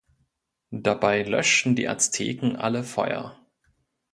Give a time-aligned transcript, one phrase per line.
[0.73, 3.37] Dabei löschten die Azteken alle Feuer.